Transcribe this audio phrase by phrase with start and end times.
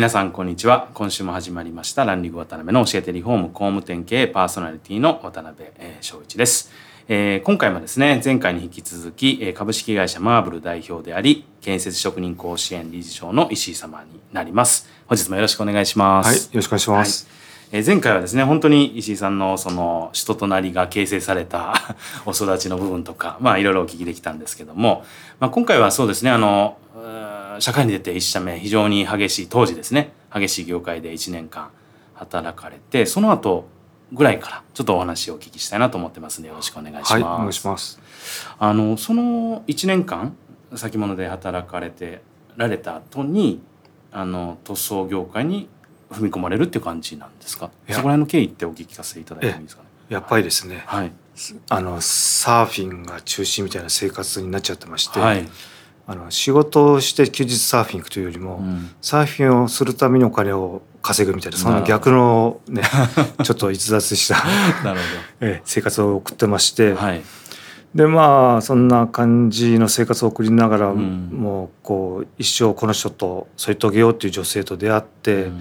[0.00, 0.88] 皆さんこんにちは。
[0.94, 2.06] 今週も始まりました。
[2.06, 5.68] ランリング渡辺の教えてリフォーム工務店系パーソナリティの渡辺
[6.00, 6.70] 翔一です、
[7.06, 14.88] えー、今回もですね前回に引き続き株式会社マーブル代表であり建設職人甲子園理事長の石井様になります。
[15.06, 16.26] 本日もよろしくお願いします。
[16.28, 17.28] はいよろしくお願いします、
[17.72, 17.82] はい。
[17.82, 21.74] え前回はですね本当に石井さんのその人となりが形成された
[22.24, 25.04] お育ちの部分とかまあいろいろお聞きできたんですけども、
[25.40, 26.78] まあ、今回はそうですねあの
[27.58, 30.12] 社会に出て1社目非常に激しい当時ですね。
[30.32, 31.70] 激しい業界で1年間
[32.14, 33.66] 働かれてその後
[34.12, 37.12] ぐらいからちょっとお話をお聞きしたいなと思ってますのでよろしくお願いします。
[37.14, 38.00] はい、お願いします。
[38.58, 40.36] あのその1年間
[40.76, 42.22] 先物で働かれて
[42.56, 43.60] られた後に
[44.12, 45.68] あの塗装業界に
[46.10, 47.70] 踏み込まれるっていう感じなんですか？
[47.88, 49.88] そこら辺の経緯ってお聞かせいただいてもいいですかね？
[50.08, 51.12] やっぱりですね、はい、
[51.68, 55.48] あのサーフィンが中心みたいな生活になっちゃってまして、はい、
[56.06, 62.82] あの仕事をして休日サーフィン行くというよりも、うん、サーフィンをするためにお金を稼ぐみたいなそんな逆のね
[63.42, 64.34] ちょっと逸脱した
[64.84, 67.22] なるほど、え生活を送ってまして、はい、
[67.94, 75.60] でまあそんな感じの生活を送りながら、うん、もうこう一生この人と添い遂げようっていう女性と出会って、うん、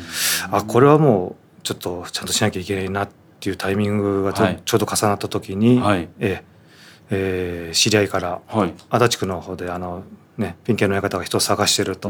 [0.52, 6.44] あこれはもうちょっとちゃんとしなきゃいけないなっていうタイミングがちょはい、ちょうど重なった時に、はい、え
[7.12, 10.04] えー、知り合いから、はい、足立区の方であの
[10.40, 12.10] ね、ペンキ屋の館が人を探してると、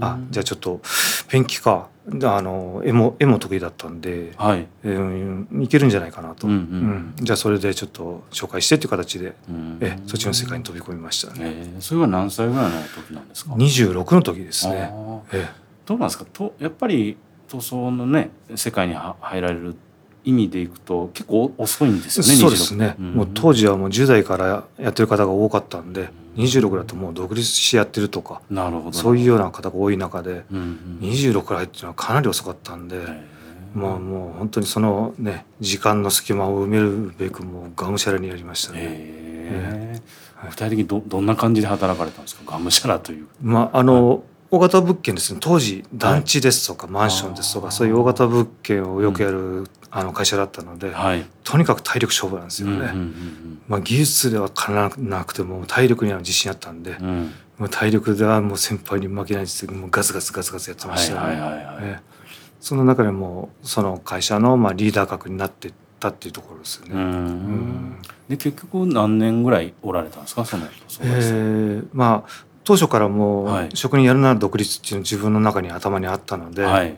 [0.00, 0.80] あじゃあちょっと
[1.28, 1.88] ペンキか。
[2.06, 4.66] あの絵も絵も得意だったんで、はい。
[4.82, 9.34] えー、いけるんじゃないかなと、うん、うん、じゃあそれでちょっと紹介してっていう形で、
[9.80, 14.92] えそっちの世界に飛び込みましたね、えー、それは何歳ぐらいの時なんですか？26の時ですね、
[15.32, 15.48] えー、
[15.86, 16.26] どうなんですか？
[16.30, 17.16] とやっぱり
[17.48, 19.74] 塗装のね世界に入られる
[20.24, 28.92] 意味でいくと結構遅いんですよねそうですね、うん、もう当時はもう10代からやってる方が多かったんで、うん、26だともう独立してやってるとかなるほど。
[28.92, 30.58] そういうような方が多い中で、うん
[31.02, 32.98] うん、26から入ってるのはかなり遅かったんで、
[33.74, 38.78] まあもう本当にそのね時間の隙間を埋めるべくもうがむしゃらにやりましたね。
[38.82, 40.00] え。
[40.42, 42.52] ー、具体的にどどんな感じで働かれたんですか？
[42.52, 43.26] がむしゃらという。
[43.42, 45.40] まああの、はい大型物件ですね。
[45.42, 52.92] 当時団地ですとか、マンションですとかそういう大型物件をよくやる、あの会社だったので、はい、とにかく体力勝負なんですよね。
[53.68, 61.26] まあ、技術ではかななくても体力には自信あったんで、うん、もう体力ではもう先輩に負けないですもうガツガツガツガツやってました
[61.80, 62.00] ね。
[62.60, 66.94] その中でもその会社のまあリーダー格になっていったっていうところですよね。
[66.94, 67.96] うん、
[68.28, 70.44] で結局何年ぐらいおられたんですか？
[70.44, 70.66] その
[71.02, 72.30] えー、まあ
[72.64, 76.96] 当初からもう職人やるなら独立っていうの自分の中に頭にあったので、はい、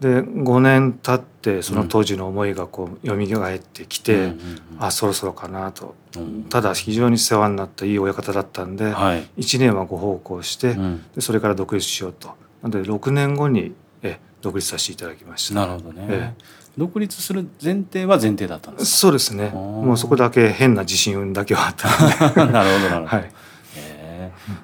[0.00, 4.38] で5年経ってその当時の思いがこう蘇ってきて、うん、
[4.78, 12.28] あそろそろかなと、うん、ただ非常に世話になったいい親方だったんで、はい、1年はご奉公して、うん、でそれから独立しようと。
[12.62, 15.54] なので6年後にえ独立させていただきました。
[15.54, 16.34] なるほどね、え
[16.78, 19.50] 独立する前提は前提だったんですそうですね。
[19.50, 21.88] もうそこだけ変な自信だけはあった
[22.46, 23.32] なるほどなるほど、はい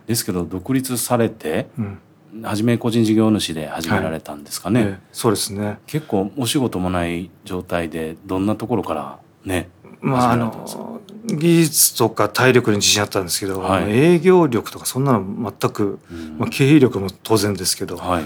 [0.07, 1.99] ですけど独立されて、うん。
[2.43, 5.79] 初め個人事業主で始められたんですかね、はいえそうですね。
[5.87, 18.25] 結構お仕事もない状態でどんなところからねまああの技術とか体力に自信あったんですけど、はい、営業力とかそんなの全く、うん、まあ、経営力も当然ですけど、はい、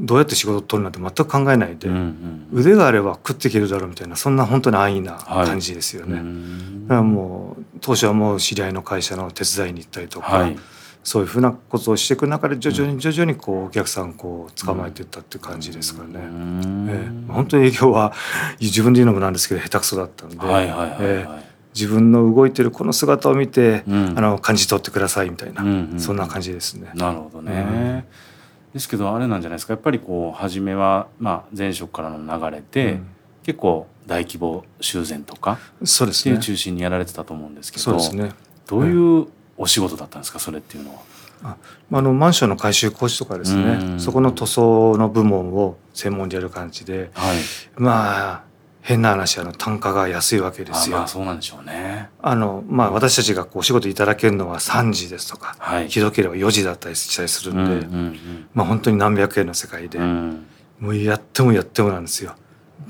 [0.00, 6.14] どうやって仕事を取るなんて全く考えないで、うんうん、腕があれば食っていけるだろうみたいなそんな本当に安易な感じですよね。
[6.14, 10.56] はい、だからもう当初はもう知り合いの会社の手伝いに行ったりとか、はい、
[11.02, 16.14] そういうふうなことをしていく中で徐々に徐々にこうお客さんこう捕まえていったっていう感じですからね。
[16.16, 18.12] えー、本当に営業は
[18.60, 20.38] 自分で言うのもなんですけど下手くそだったんで。
[20.38, 26.90] はいはいはいはいえー自分の動いてるこの姿を見て、うん、あの感じ取ってくださいみたいな、うんうん、そんな感じですね。
[26.94, 29.74] なるほどね、うん、ですけどあれなんじゃないですか。
[29.74, 33.06] やっぱりこう初めは、まあ、前職からの流れで、うん、
[33.44, 38.32] 結構大規模修繕とかそうです、ね、っていう中心にやられてたと思うんですけどそうですね。
[38.66, 39.28] どういう
[39.60, 41.00] お仕事だったんですかそれっていうのは？
[41.42, 41.56] あ
[41.92, 47.36] あのマンションの改修工事とかですねそこの塗装の部門を専門でやる感じで、はい、
[47.76, 48.44] まあ
[48.82, 50.98] 変な話あの単価が安いわけですよ。
[50.98, 52.10] まあそうなんでしょうね。
[52.20, 60.46] あのまあ私たちがこうお仕事いただけるのは3時ですとか、はい、ひどければ4時だったりしたりするんで、うんうんうん、まあ本当に何百円の世界で、うん、
[60.78, 62.34] もうやってもやってもなんですよ。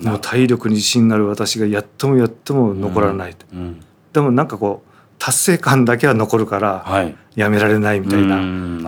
[0.01, 3.81] もう体力に自信のある私がやってもやっても残らない、うんうん、
[4.13, 4.90] でもなんかこう
[5.21, 8.37] 達成感だけは残るからやめられないみたいな、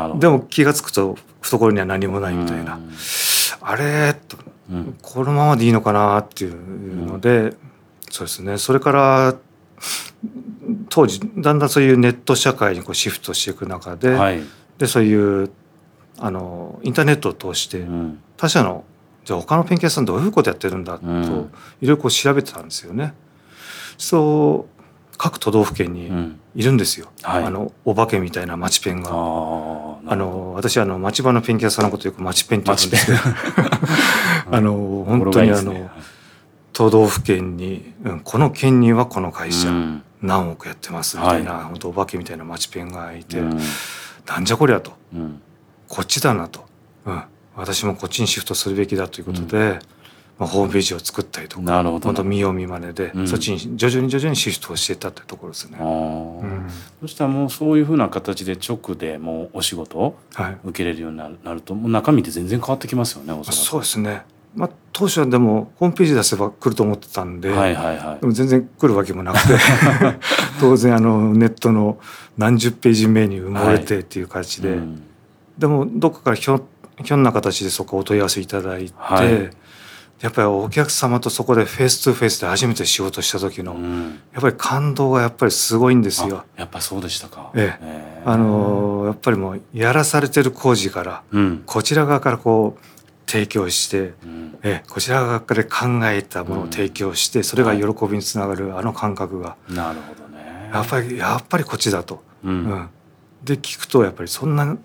[0.02, 2.80] はい、でも気が付くと懐には何もないみたいな、
[3.60, 4.38] あれと、
[5.02, 7.54] このままでいいのかなっていうので、
[8.10, 8.58] そうですね。
[8.58, 9.34] それから
[10.88, 14.42] 当時だんだんそういうネット社会にこうシフトしていく中ではい、
[14.78, 15.50] でそういう
[16.18, 17.84] あのインターネットを通して
[18.36, 18.84] 他社の
[19.24, 21.48] じゃあ他のペンキ屋さんどういうことやってるんだといろ
[21.80, 23.14] いろこう調べてたんですよね。
[23.98, 24.71] そう
[25.22, 26.10] 各都道府県に
[26.56, 29.10] いるんですよ、うんはい、あのお化けみたいな町ペンが。
[29.10, 33.18] あの私あの町場のペンキ屋さんのことよく町ペンって言うんですけど。
[34.50, 35.88] あの本当にあの、ね、
[36.72, 43.60] 都道府県に、うん、この県にはこの会社、うん、何億やってますみたいな、はい、本当お化けみたいな町ペンがいて、うん、
[44.26, 44.92] なんじゃこりゃと、
[45.86, 46.64] こっちだなと、
[47.06, 47.22] うん、
[47.54, 49.78] 私もこっちにシフトするべきだということで、
[50.38, 52.06] まあ、ホームページを作ったりとかなるほど。
[52.06, 55.78] 本当見よう見まねで、うん、そっちに徐々に徐々にシフトをしていったってところですね。
[55.80, 56.68] うん、
[57.02, 60.16] そしたらもうそういうふうな形で直でもうお仕事を
[60.64, 64.24] 受けれるようになると、もう中身って全然変わってきますよねそうですね。
[64.54, 69.54] まあ、当初はでもホームページ出せば来ると思ってたんで、はいはいはい、でも全然来るわけもなくて
[70.60, 71.98] 当然あのネットの
[72.36, 74.78] 何十ページ目に埋もれてっていう形で、はい。
[74.78, 75.02] うん、
[75.56, 76.60] でもどっかからひょ
[77.02, 79.50] ひょんな形でそこお問い合わせいただいて、はい、
[80.22, 86.44] やっぱりお客様とそこでフェイス2フェイスで初めて仕事した時の、うん、やっぱり感動がやっぱりすごいんですよ。
[86.56, 87.50] やっぱそうでしたか。
[87.54, 100.70] ええ、あのやっぱりもうやらされてる工事から、うん、こちら側からこう提供して、うん、えこちら側から考えたものを提供して、それが喜びにつながるあの感覚が、なるほどね。
[100.72, 102.22] やっぱりやっぱりこっちだと。
[102.44, 102.88] うん。
[103.42, 104.76] で聞くとやっぱりそんな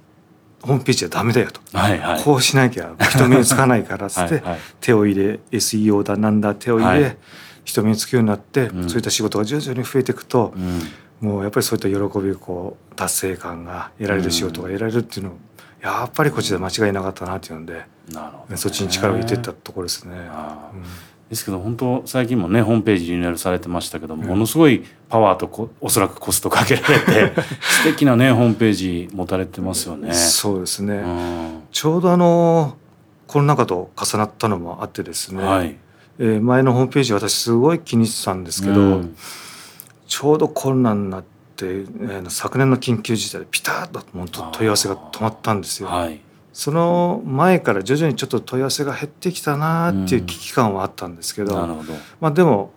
[0.62, 4.42] ホームページはダメだよと、はいはい、こうしなきゃ人目につかないからっつって
[4.82, 7.18] 手を入れ SEO だなんだ手を入れ、はい、
[7.64, 10.54] 人目につくようになって、うん、そういった仕事が徐々に増えていくと、
[11.22, 15.38] うん、もうやっぱりそういった喜びこう達成感が得られる仕事が得られるっていうのを
[15.82, 17.86] やっぱりこっちで間違いなかったなっていうので、
[18.50, 20.16] ね、そっちに力を入れていったところですね。
[21.30, 30.14] ですけど本当最近もねホームページリニューアルされてましたけども、ものすごいパワーとこおそらくコストかけられて 素敵なねホームページ持たれてますよね。
[30.14, 32.78] そうですね、うん、ちょうどあの
[33.28, 35.76] コロナ禍と重なったのもあってですね、はい、
[36.20, 39.16] えー、前のホームページ私すごい気にしてたんですけど、うん、
[40.08, 41.24] ちょうどコロナになっ
[41.58, 44.02] て、えー、昨年の緊急事態でピタッと
[44.54, 45.90] 問い合わせが止まったんですよ。
[45.90, 46.22] はい
[46.58, 51.94] その前から徐々にちょっと問い合わせが減ってきたなっていう危機感はあったんですけどうん、ど。
[52.20, 52.72] まあ、でも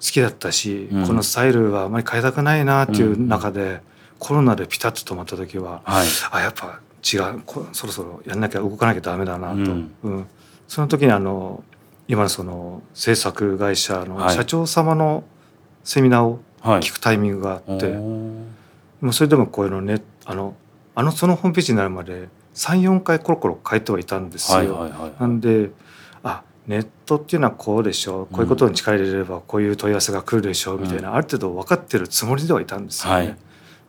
[0.00, 3.80] 好きだったし、うん、このスタイルはあまり変えたくないなっていう中で、うん、
[4.20, 7.42] コロナでピタッと止まった時は、はい、あやっぱ違う
[7.72, 9.58] そろそろやんなきゃ動かなきゃダメだなと、う
[10.08, 10.26] ん。
[10.68, 11.64] その時にあの
[12.06, 15.24] 今のその制作会社の社長様の
[15.82, 20.54] セミナーを聞くタイミングがあって、はい、もうそれでもこういうのねあの
[20.94, 24.90] あのそのホームページになるまで34回コロコロ変えてはいたんですよ。
[25.20, 25.70] なんで
[26.22, 28.26] あネットっていうのはこうでしょう。
[28.26, 30.80] こういうことに力入れればこういう問い合わせが来るでしょう。
[30.80, 33.16] みたいな、うん、ある程度分かってるつもりではいたんですよね。
[33.16, 33.36] はい、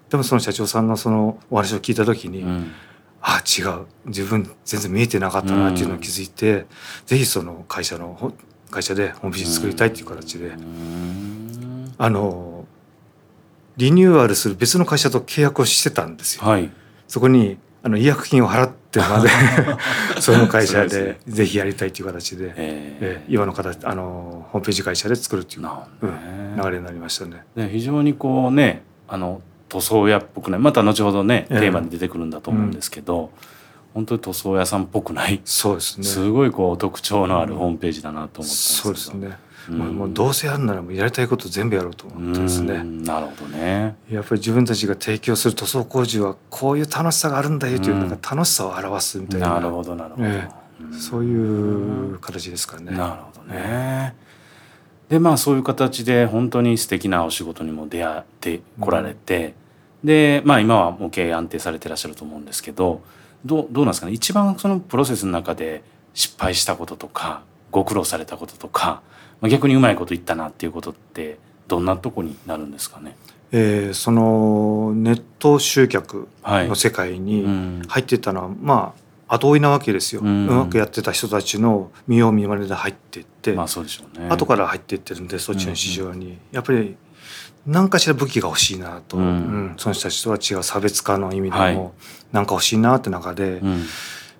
[0.09, 2.71] でもその社長さんのそのお話を聞いた時に、うん、
[3.21, 3.85] あ違う。
[4.05, 6.65] 自分全然見えてなかったなっていうのを気づいて、うん、
[7.05, 8.33] ぜひその会社の
[8.69, 10.51] 会社でホームページ作りたいっていう形で、
[11.97, 12.65] あの
[13.77, 16.43] リニューアルする別の会社と契約をしてたんですよ。
[16.43, 16.69] はい、
[17.07, 17.57] そこに
[17.87, 19.29] あの違約金を払ってまで
[20.19, 25.69] その会社でぜひやりたいという形で、えー、今の形あのホームページ会社で作るっていう、ね。
[26.01, 27.45] うん、流れになりましたね。
[27.55, 33.29] ね非常にこうねあの塗装屋っぽくないまた後ほどね、テーマに出てくるんだと思うんですけど、うん、
[33.93, 35.39] 本当に塗装屋さんっぽくない。
[35.45, 36.03] そうですね。
[36.03, 42.83] すごいこう特徴のあるホームページだなと思ったんですけど、うん、そうですねもうどうせやるならもうやりたいこと全部やろうと思ってですね。
[42.83, 43.95] なるほどね。
[44.09, 49.55] やっぱり自分たちが提供する塗装工事はこういう楽しさがあるんだよという、なんか楽しさを表すみたいな。
[49.55, 50.49] なるほどなるほど、え
[50.99, 52.91] そういう形ですかね。
[52.91, 54.15] なるほどね。
[55.09, 59.53] でまあそういう形で本当に素敵なお仕事にも出会ってこられて、
[60.03, 63.01] うん、でまあ今はもう経営安定されてらっしゃると思うんですけど
[63.45, 64.13] どうどうなんですかね。
[64.13, 65.81] 一番そのプロセスの中で
[66.13, 69.01] 失敗したこととかご苦労されたこととか
[69.39, 73.15] まあ、逆にうまいこと言ったなっていうことってどんなとこになるんですかね？
[73.51, 77.45] えー、そのネット集客の世界に
[77.87, 78.93] 入っていったのは、はいうん、ま
[79.27, 86.97] あ後追いなわけですよ、うん、うまくやってた人たちの見よう見まねで入っていって、まあそうでしょうね、後から入っていってるんでそっちの市場に、うん、やっぱり
[87.65, 91.93] 何かしら武器が欲しいなと、うん、その人たちとは違う差別化の意味でも
[92.31, 93.61] 何か欲しいなって中で、はい、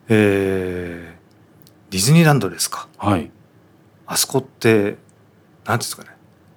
[0.09, 1.17] えー
[1.89, 3.31] ディズニーランドですか、はい、
[4.07, 4.95] あそこってなんてい
[5.71, 6.09] うんですかね。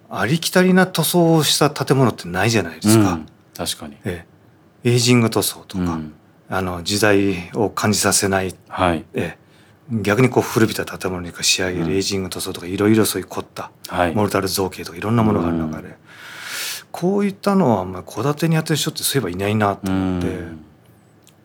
[0.09, 3.25] ありきたりな塗装をした建物ってないじゃないですか、うん。
[3.55, 4.25] 確かに、え
[4.83, 4.89] え。
[4.91, 6.13] エイジング塗装とか、うん。
[6.49, 9.05] あの時代を感じさせない、はい。
[9.13, 9.41] ええ。
[10.01, 11.87] 逆にこう古びた建物に仕上げうん。
[11.87, 14.15] るエイジング塗装とかいろいろそういう凝ったはい。
[14.15, 15.95] モルタル造形とかいろんなものがある中で、
[16.91, 20.65] こういったのはまあ戸建てにやってる人ってそういえばいないなと思って、うん。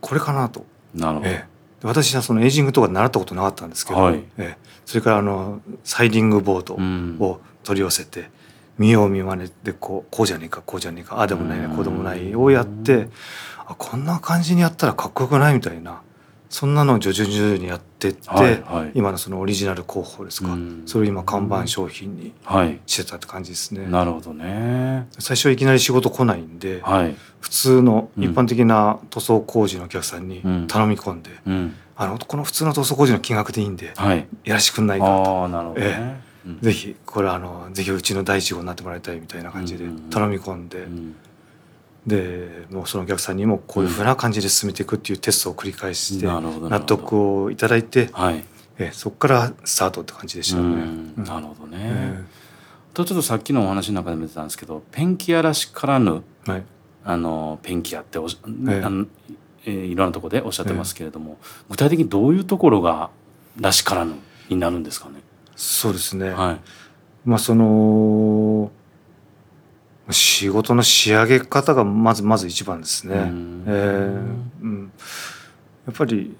[0.00, 1.82] これかなと、なるほど、ええ。
[1.82, 4.24] で私はそのエイジングとか習ったことなかったんですけど、はい。
[4.38, 7.16] ええそれからあのサイディングボードうん。
[7.20, 8.30] を取り寄せて、
[8.78, 13.08] 見よう見まねでこうこうじゃねえかこうじゃねえかああでもないねうんこうでもないをやって
[13.66, 16.02] あこんな感じにやったらかっこよくないみたいな
[16.48, 18.92] そんなのを徐々に徐々にやってって、はいはい。
[18.94, 20.82] 今のそのオリジナル候補ですか、うん。
[20.86, 22.78] それを今看板商品にはい。
[22.86, 23.86] してたって感じですね。
[23.88, 25.08] なるほどね。
[25.18, 28.24] 最初はいきなり仕事来ないんで、はい、普通のうん。
[28.24, 30.66] 一般的な塗装工事のお客さんにうん。
[30.68, 34.26] 頼み込んで、うん、あのこの普通の塗装工事の金額でいいんではい。
[34.44, 36.60] やらしてくんないかああなるほどね、えうん。
[36.60, 41.16] ぜひこれあのぜひうちの第一号になってもらいたいみたいな感じで頼み込んで、うん。
[42.06, 48.44] でもうそのお客さんにもこういうふうな感じで進めていくっていうテストを繰り返して納得をいただいてはい、
[48.78, 50.62] えそこからスタートって感じでしたね。
[50.62, 51.14] うん。
[51.16, 51.24] うん。
[51.24, 52.24] なるほどね、え
[52.94, 56.62] とちょっとさっきのお話の中でも出てたんですけどペンキ屋らしからぬえはい。
[57.04, 58.82] あのペンキ屋っておし、ええ。
[58.84, 59.06] あの
[59.66, 61.36] えーいろんなところでおっしゃってますけれども、
[61.68, 63.10] 具体的にどういうところが
[63.60, 64.14] らしからぬ
[64.48, 65.20] になるんですかね？
[65.56, 66.60] そうですね、はい、
[67.24, 68.70] まあその
[70.10, 73.16] 仕事の仕上げ方がまずまず一番ですね。
[73.16, 74.92] うんえーうん、
[75.86, 76.36] やっぱり、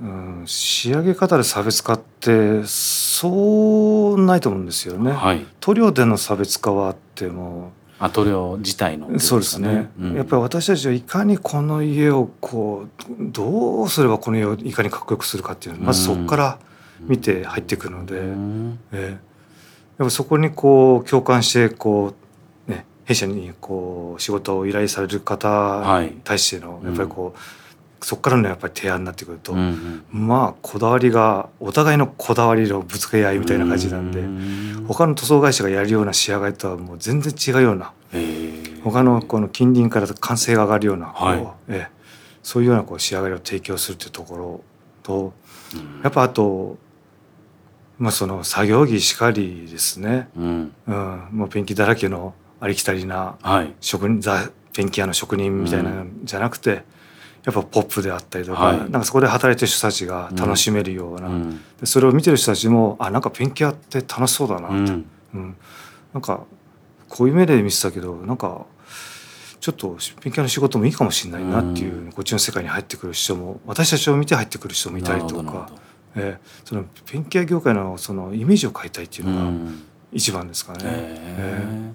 [0.00, 5.10] うん、仕上げ方で差別化ってそうないと思うんですよね。
[5.10, 7.72] はい、塗料での差別化はあっても
[8.04, 10.14] あ塗料自体の、そうですね、うん。
[10.14, 16.58] やっぱり私たちはいかにこの家をこうどうすればこの家をいかにかっこよくするかっていうのまずそこから
[17.00, 18.18] 見て入ってくるので。
[18.18, 18.78] うん。
[18.92, 19.32] えー
[19.98, 22.14] やっぱそこにこう共感してこ
[22.66, 27.38] う、ね、弊社にこう仕事を依頼される方に対してのいやっぱりこう、
[28.04, 29.62] そこからのやっぱり提案になってくると、うんう
[30.16, 30.26] ん。
[30.26, 41.46] まあこだわりがお互いのこだわりのぶつかり合いみたいな感じなんで、うん他の塗装会社がやるような仕上がりとはもう全然違うようなえー他のこの近隣から完成が上がるような、はい。
[41.68, 42.02] ええ。
[42.42, 44.64] そういうようなこう仕上がりを提供するというところ
[45.04, 45.32] と
[45.74, 46.02] うん。
[46.02, 46.78] やっぱあと、
[47.98, 50.28] まあ、その作業着しかりですね。
[50.36, 50.74] うん。
[50.88, 53.72] うん、もうペンキだらけのありきたりなはい。
[53.80, 56.82] 職人ザペンキ屋の職人みたいなんじゃなくて、
[57.44, 58.78] やっぱポップであったりとか,、はい。
[58.78, 61.60] なんかそこで働いてる人たちが楽しめるような、うん。
[61.80, 64.68] でそれを見てる人たちもあなんかペンキ屋って楽しそうだな。
[64.68, 64.84] と、ううん。
[64.84, 65.56] ん
[66.14, 66.44] なんか
[67.08, 68.66] こういう目で見てたけどなんか
[69.60, 75.70] ちょっとペンキ屋の仕事もいいかもしれないなっていう、こっちの世界に入ってくる人も私たちを見て入ってくる人もいたりとか。
[76.16, 76.46] ええ。
[76.64, 79.82] そのペンキ屋業界のそのイメージを変えたいっていうどのがうん。
[80.12, 81.94] 一番ですかね。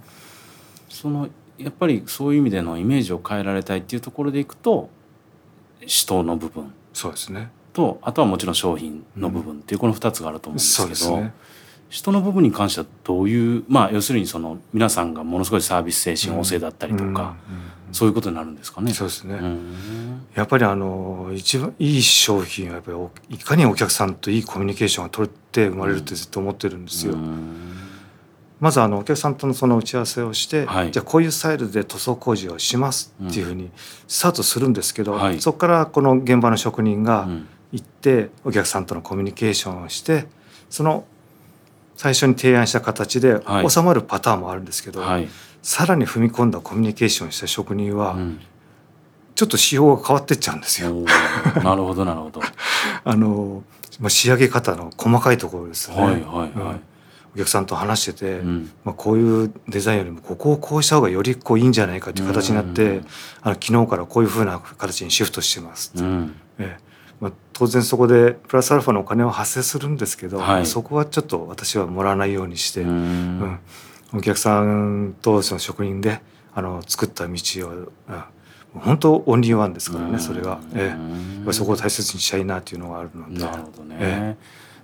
[0.90, 4.90] そのやっぱりそういう意味でのイメージを変えられたいっていうところでいくと
[5.86, 7.52] 使徒の部分そうですね。
[7.74, 11.34] とあとはもちろん商品の部分っていうこの2つがあると思うんですけど、ですね。
[11.90, 17.36] 人の部分に関してはどういうまあ要するにその皆さんがものすごいサービス精神旺盛だったりとか、うんうん
[17.92, 18.94] そういうことになるんですかね。
[18.94, 19.36] そうですね。
[19.36, 27.14] うんやっぱりあの一番いい商品はやっぱりおいかにお客さんといいコミュニケーションが取れて生まれるってずっと思ってるんですよ。
[27.14, 27.67] うん
[28.60, 30.92] まずあのお客さんとのその打ち合わせをして、はい。
[30.92, 33.70] じゃあこういうスタイルで塗装工事をしますっていうふうに
[34.08, 35.40] スタートするんですけど、はい。
[35.40, 37.48] そこからこの現場の職人がうん。
[37.74, 40.26] 行ってお客さんとのコミュニケーションをして
[40.70, 41.04] その
[41.98, 43.70] 最初に提案した形ではい。
[43.70, 45.28] 収まるパターンもあるんですけど、はい。
[45.62, 48.40] さらに踏み込んだコミュニケーションをした職人は、うん。
[49.36, 50.92] ちょっっと仕様が変わってっちゃうんですよ。
[51.64, 52.42] なるほどなるほど。
[53.04, 53.64] あの
[54.00, 55.96] まあ、仕上げ方の細かいところですね。
[55.96, 56.24] はいはいう
[56.60, 56.66] ん。
[56.68, 56.82] はい。
[57.38, 58.72] お客さんと話してて、うん。
[58.84, 63.08] まあ、こういうデザインよりもここをこうした方がよりこういいんじゃないかという形になって、うん。
[63.44, 66.36] あの昨日からこういうふうな形にシフトしてます、うん。
[66.58, 66.84] ええ。
[67.20, 70.66] まあ、当然そこでプラスアルファのお金は発生するんですけど、はい。
[70.66, 73.40] そこはちょっと私はもらわないようにして、ううん。
[73.40, 73.60] ん
[74.14, 76.22] お客さんとその職人で
[76.56, 77.34] あの作った道
[77.68, 77.90] を、うん。
[78.74, 80.96] 本当オンリーワンですからね、それが、え
[81.48, 81.54] え。
[81.54, 83.40] そこを大切にしたいなというのがあるので。
[83.40, 83.96] なるほどね。
[84.00, 84.36] え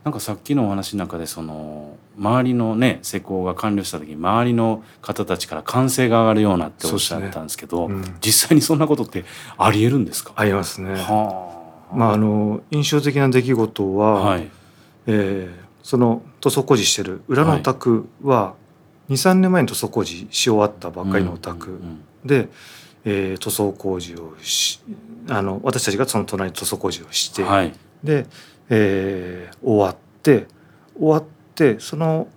[0.04, 7.96] なんかさっきのお話の中でその周りのね施工が完了した時に周りの方たちから歓声が上がるようなっておっしゃったんですけどね。
[7.96, 8.18] うん。
[8.20, 9.24] 実際にそんなことって
[9.58, 10.94] ありえるんですか、ありますね。
[10.96, 11.50] は
[11.92, 11.96] あ。
[11.96, 14.50] まあ、あの印象的な出来事は、はい。
[15.08, 18.54] えーその塗装工事してる裏のお宅は
[19.10, 21.72] 23年前に塗装工事し終わったばっかりのお宅。
[21.72, 22.06] うん。
[22.26, 22.48] で、
[23.06, 24.80] えー塗装工事をし
[25.30, 28.26] あの私たちがその隣に塗装工事をして、はいで、
[28.70, 30.48] えー、終わって
[30.98, 31.24] 終わっ
[31.56, 32.28] てその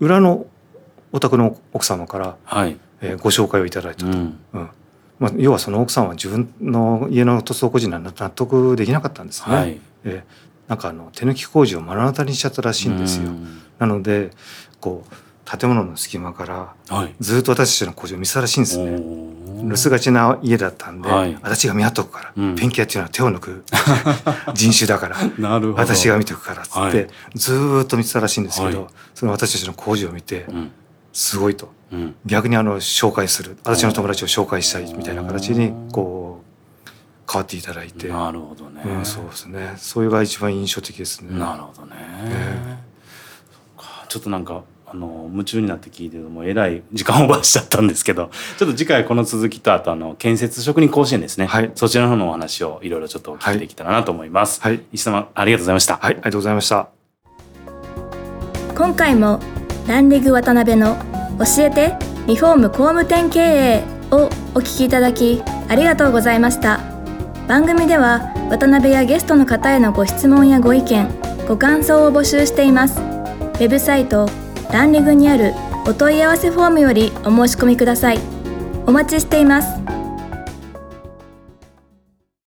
[0.00, 0.46] 裏の
[1.12, 4.06] お宅の奥様から、はいえー、ご紹介をいただいたと。
[4.06, 4.70] うん、うん
[5.18, 9.54] まあ、要はその奥さんは自分の家の塗装工事には納得できなかったんですね。
[9.54, 13.30] はい、えー、なんかあの手抜き工事を目の当たりにしちゃったらしいんですよ。
[13.78, 14.30] なので
[14.80, 16.74] こう建物の隙間から
[17.20, 19.00] ずっと私たちの工事を見せたらしいんですね。
[19.62, 23.64] 留守がちな家だったんで、はい、私が見張っとくから、うん、ペンキ屋っていうのは手を抜く
[24.54, 25.16] 人種だから
[25.74, 30.70] 私が見ておくからっつって、はい、ずっと見てたらしいんですけど、はい、その私たちの工事を見て、うん、
[31.12, 33.56] すごいと、うん、逆にあの紹介する。
[33.64, 36.48] 私の友達を紹介したいみたいな形にこう
[37.30, 38.08] 変わっていただいて。
[38.08, 39.74] なるほどね、うん、そうですね。
[39.76, 41.38] それが一番印象的ですね。
[41.38, 55.96] なるほどね、えー、ちょっとなんかあの夢中になって聞いてるもうえらい時間オーバーしちゃったんですけどちょっと次回この続きとあとあの建設職人甲子園ですね、はい、そちらの方のお話をいろいろちょっとお聞きできたらなと思います、はい、石様ありがとうございました。
[55.96, 56.88] はいありがとうございました。
[58.74, 59.40] 今回も
[59.88, 60.96] ランディグ渡辺の
[61.38, 66.80] 教えてリフォーム工務店経営をお聞きいただきありがとうございました。
[67.48, 71.08] 番組では渡辺やゲストの方へのご質問やご意見
[71.48, 73.00] ご感想を募集しています。
[73.00, 74.28] ウェブサイト
[74.72, 75.54] ランリグにある
[75.86, 78.18] お問い合わせフォームよりお申し込みください。
[78.86, 79.77] お待ちしています。